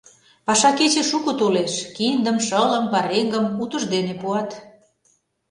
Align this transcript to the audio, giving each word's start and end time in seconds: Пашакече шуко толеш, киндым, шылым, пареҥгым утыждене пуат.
Пашакече 0.45 1.03
шуко 1.09 1.31
толеш, 1.39 1.73
киндым, 1.95 2.37
шылым, 2.47 2.85
пареҥгым 2.93 3.45
утыждене 3.63 4.13
пуат. 4.21 4.49